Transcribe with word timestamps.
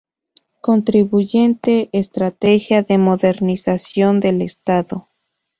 Contribuyente, 0.61 1.91
Estrategia 1.93 2.81
de 2.81 2.97
Modernización 2.97 4.19
del 4.19 4.41
Estado. 4.41 5.09